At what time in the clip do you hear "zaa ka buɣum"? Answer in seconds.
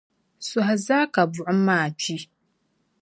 0.85-1.59